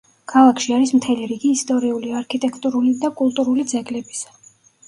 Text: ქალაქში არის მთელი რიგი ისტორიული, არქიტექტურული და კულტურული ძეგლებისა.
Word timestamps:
ქალაქში 0.31 0.71
არის 0.77 0.93
მთელი 0.99 1.27
რიგი 1.33 1.51
ისტორიული, 1.57 2.15
არქიტექტურული 2.21 2.97
და 3.05 3.15
კულტურული 3.21 3.67
ძეგლებისა. 3.75 4.35